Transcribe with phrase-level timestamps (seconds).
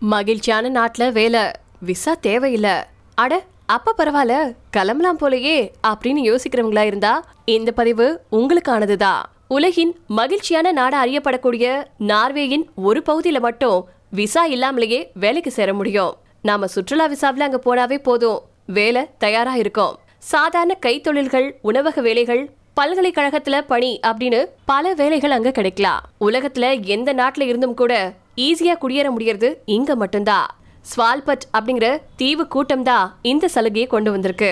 [0.00, 1.40] மகிழ்ச்சியான நாட்டுல வேலை
[1.80, 2.84] விசா தேவையில்ல.
[3.14, 11.84] அட அப்ப பரவாயில்ல கிளம்பலாம் போலயே அப்படின்னு யோசிக்கிறவங்களா இருந்தா இந்த பதிவு உங்களுக்கானதுதான் உலகின் மகிழ்ச்சியான நாடா அறியப்படக்கூடிய
[11.98, 16.16] நார்வேயின் ஒரு பகுதியில மட்டும் விசா இல்லாமலேயே வேலைக்கு சேர முடியும்.
[16.42, 18.40] நாம சுற்றுலா விசாவில் அங்க போனாவே போதும்.
[18.66, 19.98] வேலை தயாரா இருக்கும்.
[20.18, 26.00] சாதாரண கைத்தொழில்கள் உணவக வேலைகள் பல்கலைக்கழகத்துல பணி அப்படின்னு பல வேலைகள் அங்க கிடைக்கலாம்.
[26.20, 28.12] உலகத்துல எந்த நாட்டுல இருந்தும் கூட
[28.46, 30.48] ஈஸியாக குடியேற முடியறது இங்கே மட்டும்தான்
[30.90, 31.86] ஸ்வால்பட் அப்படிங்கிற
[32.20, 34.50] தீவு கூட்டம் தான் இந்த சலுகையை கொண்டு வந்திருக்கு.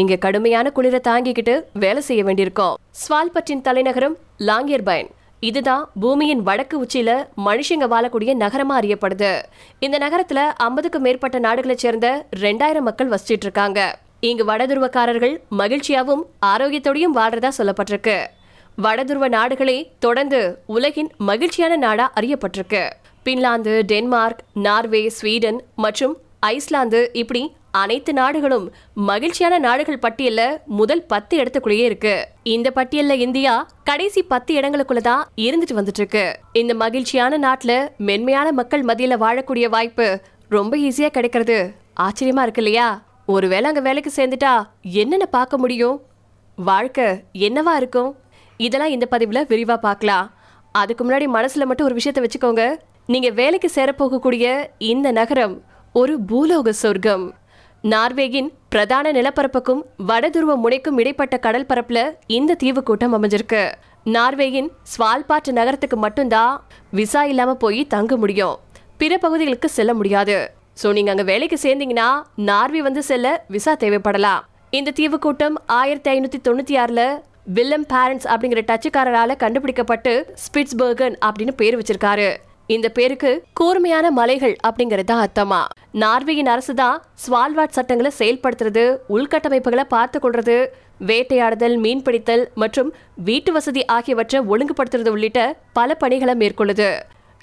[0.00, 2.76] இங்க கடுமையான குளிரை தாங்கிக்கிட்டு வேலை செய்ய வேண்டியிருக்கோம்.
[3.00, 4.16] ஸ்வால்பட்டின் தலைநகரம்
[4.48, 5.08] லாங்கியர்பைன்.
[5.48, 7.10] இதுதான் பூமியின் வடக்கு உச்சியில
[7.46, 9.32] மனுஷங்க வாழக்கூடிய நகரமா அறியப்படுது.
[9.84, 12.08] இந்த நகரத்துல ஐம்பதுக்கும் மேற்பட்ட நாடுகளை சேர்ந்த
[12.44, 13.80] ரெண்டாயிரம் மக்கள் வசிச்சிட்டு இருக்காங்க
[14.30, 18.18] இங்கு வடதுருவக்காரர்கள் மகிழ்ச்சியாவும் ஆரோக்கியத்தோடையும் வாழ்றதா சொல்லப்பட்டிருக்கு.
[18.84, 20.40] வடதுருவ நாடுகளே தொடர்ந்து
[20.76, 22.84] உலகின் மகிழ்ச்சியான நாடா அறியப்பட்டிருக்கு.
[23.26, 31.84] பின்லாந்து டென்மார்க் நார்வே ஸ்வீடன் மற்றும் ஐஸ்லாந்து இப்படி அனைத்து நாடுகளும் மகிழ்ச்சியான நாடுகள் பட்டியல்ல முதல் பத்து இடத்துக்குள்ளேயே
[31.90, 32.28] இருக்கு.
[32.42, 38.84] இந்த பட்டியல்ல இந்தியா கடைசி பத்து இடங்களுக்குள்ள தான் இருந்துட்டு வந்துட்டு இருக்கு இந்த மகிழ்ச்சியான நாட்டுல மென்மையான மக்கள்
[38.84, 41.74] மத்தியில வாழக்கூடிய வாய்ப்பு ரொம்ப ஈஸியா கிடைக்கிறது.
[42.00, 43.02] ஆச்சரியமா இருக்கு இல்லையா?
[43.26, 46.02] ஒருவேளை அங்க வேலைக்கு சேர்ந்துட்டா என்னென்ன பார்க்க முடியும்?
[46.56, 48.16] வாழ்க்கை என்னவா இருக்கும்?
[48.56, 50.32] இதெல்லாம் இந்த பதிவுல விரிவா பார்க்கலாம்.
[50.72, 52.64] அதுக்கு முன்னாடி மனசுல மட்டும் ஒரு விஷயத்தை வச்சுக்கோங்க.
[53.12, 54.46] நீங்க வேலைக்கு சேரப்போகக்கூடிய
[54.78, 55.54] இந்த நகரம்
[55.92, 57.24] ஒரு பூலோக சொர்க்கம்.
[57.92, 63.62] நார்வேயின் பிரதான நிலப்பரப்புக்கும் வடதுருவ முனைக்கும் இடைப்பட்ட கடல் பரப்புல இந்த தீவு கூட்டம் அமைஞ்சிருக்கு.
[64.04, 66.52] நார்வேயின் ஸ்வால்பாட் நகரத்துக்கு மட்டும்தான்
[66.98, 68.58] விசா இல்லாம போய் தங்க முடியும்.
[68.96, 70.36] பிற பகுதிகளுக்கு செல்ல முடியாது.
[70.82, 72.10] சோ நீங்க அங்க வேலைக்கு சேர்ந்தீங்கன்னா
[72.50, 74.44] நார்வே வந்து செல்ல விசா தேவைப்படலாம்.
[74.70, 77.02] இந்த தீவு கூட்டம் ஆயிரத்தி ஐநூத்தி தொண்ணூத்தி ஆறுல
[77.56, 82.30] வில்லம் பேரண்ட்ஸ் அப்படிங்கிற டச்சுக்காரரால கண்டுபிடிக்கப்பட்டு ஸ்பிட்ஸ்பர்கன் அப்படின்னு பேர் வச்சிருக்காரு.
[82.74, 85.60] இந்த பேருக்கு கூர்மையான மலைகள் அப்படிங்கறது அர்த்தமா?
[86.02, 90.56] நார்வேயின் அரசு தான் ஸ்வால்வாட் சட்டங்களை செயல்படுத்துறது உள்கட்டமைப்புகளை பார்த்து கொள்றது
[91.08, 92.90] வேட்டையாடுதல் மீன்பிடித்தல் மற்றும்
[93.28, 96.90] வீட்டு வசதி ஆகியவற்றை ஒழுங்குபடுத்துறது உள்ளிட்ட பல பணிகளை மேற்கொள்ளுது.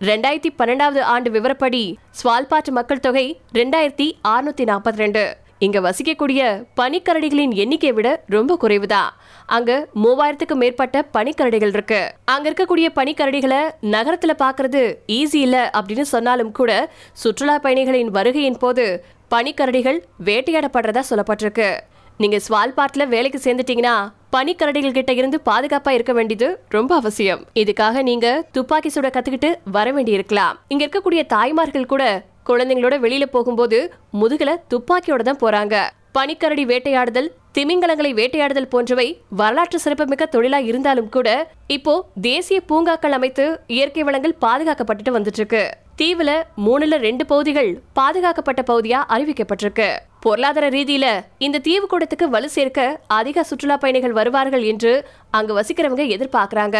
[0.01, 1.83] ரெண்டாயிரத்தி பன்னெண்டாவது ஆண்டு விவரப்படி
[2.21, 5.25] ஸ்வால்பாட் மக்கள் தொகை ரெண்டாயிரத்தி அறுநூத்தி நாற்பத்தி ரெண்டு.
[5.59, 6.41] இங்க வசிக்கக்கூடிய
[6.81, 9.09] பனிக்கரடிகளின் எண்ணிக்கையை விட ரொம்ப குறைவுதான்
[9.45, 12.13] அங்க மூவாயிரத்துக்கு மேற்பட்ட பனிக்கரடிகள் இருக்கு.
[12.25, 19.99] அங்க இருக்கக்கூடிய பனிக்கரடிகளை நகரத்துல பாக்குறது ஈஸி இல்ல அப்படின்னு சொன்னாலும் கூட சுற்றுலா பயணிகளின் வருகையின் போது பனிக்கரடிகள்
[20.25, 21.79] வேட்டையாடப்படுறதா சொல்லப்பட்டிருக்கு.
[22.17, 27.45] நீங்க ஸ்வால்பாட்ல வேலைக்கு சேர்ந்துட்டீங்கன்னா பனிக்கரடிகள் கிட்ட இருந்து பாதுகாப்பா இருக்க வேண்டியது ரொம்ப அவசியம்.
[27.55, 33.79] இதுக்காக நீங்க துப்பாக்கி சுட கத்துக்கிட்டு வர வேண்டி இருக்கலாம் இங்க இருக்கக்கூடிய தாய்மார்கள் கூட குழந்தைங்களோட வெளியில போகும்போது
[34.21, 35.75] முதுகுல துப்பாக்கியோட தான் போறாங்க.
[36.17, 39.05] பனிக்கரடி வேட்டையாடுதல் திமிங்கலங்களை வேட்டையாடுதல் போன்றவை
[39.39, 41.27] வரலாற்று சிறப்புமிக்க தொழிலா இருந்தாலும் கூட
[41.75, 41.93] இப்போ
[42.27, 45.63] தேசிய பூங்காக்கள் அமைத்து இயற்கை வளங்கள் பாதுகாக்கப்பட்டுட்டு வந்துட்டு இருக்கு
[46.01, 46.31] தீவுல
[46.65, 49.89] மூணுல ரெண்டு பகுதிகள் பாதுகாக்கப்பட்ட பகுதியா அறிவிக்கப்பட்டிருக்கு.
[50.19, 51.07] பொருளாதார ரீதியில
[51.45, 54.93] இந்த தீவு கூடத்துக்கு வலு சேர்க்க அதிக சுற்றுலா பயணிகள் வருவார்கள் என்று
[55.37, 56.77] அங்கு வசிக்கிறவங்க எதிர்பார்க்கறாங்க.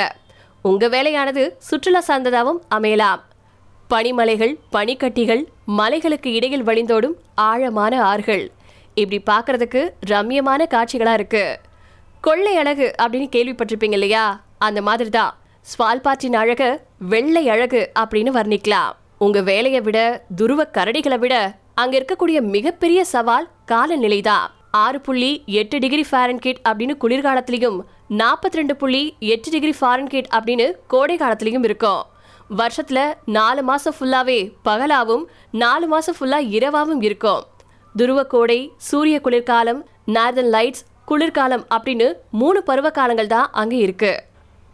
[0.61, 3.22] உங்க வேலையானது சுற்றுலா சார்ந்ததாகவும் அமையலாம்.
[3.92, 8.52] பனிமலைகள் பனிக்கட்டிகள் மலைகளுக்கு இடையில் வழிந்தோடும் ஆழமான ஆறுகள்.
[8.94, 11.59] இப்படி பார்க்கறதுக்கு ரம்யமான காட்சிகளாக இருக்கு.
[12.22, 14.42] கொள்ளை அழகு அப்படின்னு கேள்விப்பட்டிருப்பீங்க இல்லையா?
[14.58, 15.36] அந்த மாதிரி தான்
[15.68, 16.64] ஸ்வால்பாற்றின் அழக
[16.97, 18.92] வெள்ளை அழகு அப்படின்னு வர்ணிக்கலாம்.
[19.18, 21.36] உங்க வேலையை விட துருவ கரடிகளை விட
[21.74, 28.76] அங்க இருக்கக்கூடிய மிகப்பெரிய சவால் காலநிலை தான் ஆறு புள்ளி எட்டு டிகிரி ஃபாரன்கேட் அப்படின்னு குளிர்காலத்திலையும் நாற்பத்தி ரெண்டு
[28.76, 32.03] புள்ளி எட்டு டிகிரி ஃபாரன்கேட் அப்படின்னு கோடை காலத்திலையும் இருக்கும்.
[32.50, 35.24] வருஷத்தில் நாலு மாதம் ஃபுல்லாகவே பகலாவும்
[35.63, 37.44] நாலு மாதம் ஃபுல்லாக இரவாவும் இருக்கும்.
[38.00, 38.59] துருவ கோடை
[38.90, 39.81] சூரிய குளிர்காலம்
[40.16, 42.08] நார்தன் லைட்ஸ் குளிர்காலம் அப்படின்னு
[42.41, 44.13] மூணு பருவ காலங்கள் தான் அங்கே இருக்கு.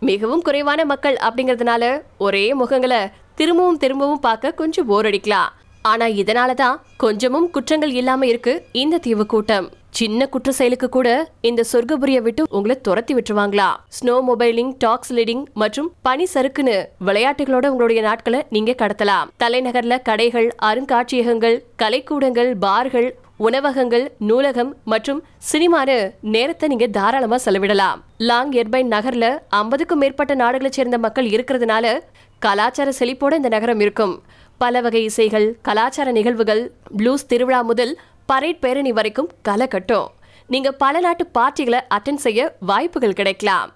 [0.09, 1.83] மிகவும் குறைவான மக்கள் அப்படிங்கிறதுனால
[2.17, 3.01] ஒரே முகங்களை
[3.39, 5.51] திரும்பவும் திரும்பவும் பார்க்க கொஞ்சம் போர் அடிக்கலாம்.
[5.91, 9.67] ஆனால் இதனால தான் கொஞ்சமும் குற்றங்கள் இல்லாமல் இருக்கு இந்த தீவு கூட்டம்.
[9.97, 13.67] சின்ன குற்ற செயலுக்கு கூட இந்த சொர்க்கபுரிய விட்டு உங்களை துரத்தி விட்டுருவாங்களா?
[13.97, 19.29] ஸ்னோ மொபைலிங் டாக்ஸ் லீடிங் மற்றும் பனி சறுக்குன்னு விளையாட்டுகளோட உங்களுடைய நாட்களை நீங்க கடத்தலாம்.
[19.43, 28.01] தலைநகர்ல கடைகள் அருங்காட்சியகங்கள் கலைக்கூடங்கள் பார்கள் உணவகங்கள் நூலகம் மற்றும் சினிமானு நேரத்தை நீங்க தாராளமா செலவிடலாம்.
[28.17, 31.99] லாங் எர்பைன் நகர்ல ஐம்பதுக்கும் மேற்பட்ட நாடுகளைச் சேர்ந்த மக்கள் இருக்கிறதுனால
[32.39, 34.23] கலாச்சார செழிப்போட இந்த நகரம் இருக்கும்.
[34.57, 36.61] பல வகை இசைகள் கலாச்சார நிகழ்வுகள்
[36.97, 40.09] ப்ளூஸ் திருவிழா முதல் பரேட் பேரணி வரைக்கும் களை கட்டும்
[40.47, 43.69] நீங்க பல நாட்டு பார்ட்டிகளை அட்டன் செய்ய வாய்ப்புகள் கிடைக்கலாம்.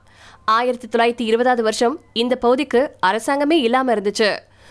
[0.45, 4.29] ஆயிரத்தி தொள்ளாயிரத்தி இருபதாவது வருஷம் இந்த பகுதிக்கு அரசாங்கமே இல்லாம இருந்துச்சு.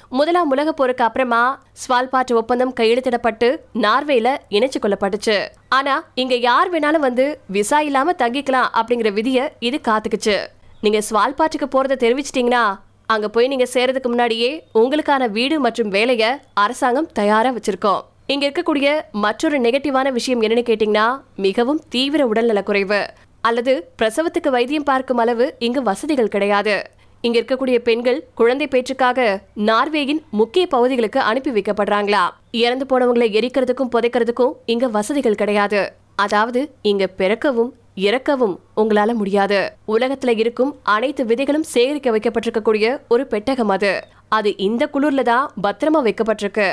[0.09, 5.37] முதலாம் உலக போருக்கு அப்புறமா ஸ்வால்பாட் ஒப்பந்தம் கையெழுத்திடப்பட்டு நார்வேல இணைச்சு கொள்ளப்பட்டுச்சு.
[5.69, 10.37] ஆனா இங்க யார் வேணாலும் வந்து விசா இல்லாம தங்கிக்கலாம் அப்படிங்கிற விதிய இது காத்துக்குச்சு.
[10.81, 12.65] நீங்க ஸ்வால்பாட்டுக்கு போறத தெரிவிச்சிட்டீங்கன்னா
[13.07, 18.03] அங்க போய் நீங்க சேர்றதுக்கு முன்னாடியே உங்களுக்கான வீடு மற்றும் வேலைய அரசாங்கம் தயாரா வச்சிருக்கோம்.
[18.33, 21.05] இங்க இருக்கக்கூடிய மற்றொரு நெகட்டிவான விஷயம் என்னன்னு கேட்டீங்கன்னா
[21.37, 22.99] மிகவும் தீவிர உடல்நலக்குறைவு
[23.41, 26.75] அல்லது பிரசவத்துக்கு வைத்தியம் பார்க்கும் அளவு இங்கு வசதிகள் கிடையாது.
[27.21, 32.25] இங்க இருக்கக்கூடிய பெண்கள் குழந்தை பேச்சுக்காக நார்வேயின் முக்கிய பகுதிகளுக்கு அனுப்பி வைக்கப்படுறாங்களா?
[32.63, 35.93] இறந்து போனவங்களை எரிக்கிறதுக்கும் புதைக்கிறதுக்கும் இங்க வசதிகள் கிடையாது.
[36.15, 37.71] அதாவது இங்க பிறக்கவும்
[38.09, 39.61] இறக்கவும் உங்களால முடியாது.
[39.89, 43.95] உலகத்துல இருக்கும் அனைத்து விதைகளும் சேகரிக்க வைக்கப்பட்டிருக்கக்கூடிய ஒரு பெட்டகம் அது.
[44.29, 46.69] அது இந்த குளிர்ல தான் பத்திரமா வைக்கப்பட்டிருக்கு.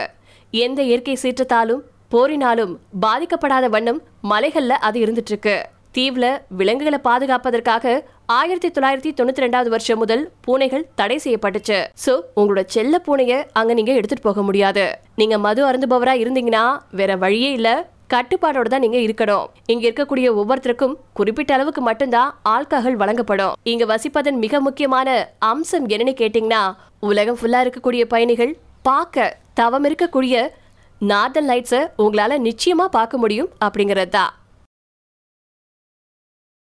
[0.53, 4.01] எந்த இயற்கை சீற்றத்தாலும் போரினாலும் பாதிக்கப்படாத வண்ணம்
[4.31, 5.55] மலைகள்ல அது இருந்துட்டு இருக்கு
[5.95, 6.25] தீவுல
[6.59, 7.93] விலங்குகளை பாதுகாப்பதற்காக
[8.25, 11.77] ஆயிரத்தி தொள்ளாயிரத்தி தொண்ணூத்தி ரெண்டாவது வருஷம் முதல் பூனைகள் தடை செய்யப்பட்டுச்சு.
[12.03, 14.85] சோ உங்களோட செல்ல பூனைய அங்க நீங்க எடுத்துட்டு போக முடியாது.
[15.15, 16.63] நீங்க மது அருந்துபவரா இருந்தீங்கன்னா
[16.99, 17.71] வேற வழியே இல்ல.
[18.13, 19.45] கட்டுப்பாடோட தான் நீங்க இருக்கணும்.
[19.65, 23.55] இங்க இருக்கக்கூடிய ஒவ்வொருத்தருக்கும் குறிப்பிட்ட அளவுக்கு மட்டும்தான் ஆல்கஹால் வழங்கப்படும்.
[23.63, 25.09] இங்க வசிப்பதன் மிக முக்கியமான
[25.51, 26.61] அம்சம் என்னன்னு கேட்டீங்கன்னா
[26.99, 28.53] உலகம் ஃபுல்லா இருக்கக்கூடிய பயணிகள்
[28.83, 30.35] பார்க்க தவம் இருக்கக்கூடிய
[31.01, 34.31] நார்தன் லைட்ஸை உங்களால் நிச்சயமாக பார்க்க முடியும் அப்படிங்கிறது தான்